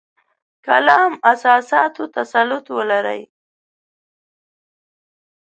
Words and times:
کلام 0.65 1.11
اساساتو 1.31 2.03
تسلط 2.15 2.65
ولري. 2.77 3.21